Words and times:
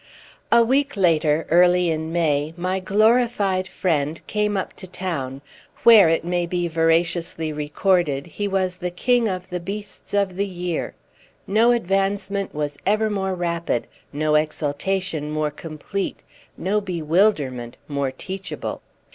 A 0.51 0.63
week 0.63 0.97
later, 0.97 1.45
early 1.51 1.91
in 1.91 2.11
May, 2.11 2.55
my 2.57 2.79
glorified 2.79 3.67
friend 3.67 4.19
came 4.25 4.57
up 4.57 4.73
to 4.77 4.87
town, 4.87 5.43
where, 5.83 6.09
it 6.09 6.25
may 6.25 6.47
be 6.47 6.67
veraciously 6.67 7.53
recorded 7.53 8.25
he 8.25 8.47
was 8.47 8.77
the 8.77 8.89
king 8.89 9.27
of 9.29 9.47
the 9.51 9.59
beasts 9.59 10.15
of 10.15 10.37
the 10.37 10.47
year. 10.47 10.95
No 11.45 11.71
advancement 11.71 12.51
was 12.51 12.79
ever 12.83 13.11
more 13.11 13.35
rapid, 13.35 13.85
no 14.11 14.33
exaltation 14.33 15.29
more 15.29 15.51
complete, 15.51 16.23
no 16.57 16.81
bewilderment 16.81 17.77
more 17.87 18.09
teachable. 18.09 18.81